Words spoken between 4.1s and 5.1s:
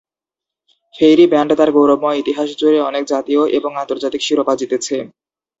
শিরোপা জিতেছে।